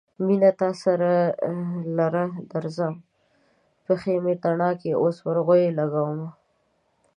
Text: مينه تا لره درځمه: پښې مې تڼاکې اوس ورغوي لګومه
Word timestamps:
مينه 0.25 0.49
تا 0.59 0.69
لره 1.99 2.23
درځمه: 2.51 3.01
پښې 3.85 4.13
مې 4.23 4.33
تڼاکې 4.43 4.91
اوس 5.01 5.17
ورغوي 5.27 5.65
لګومه 5.79 6.29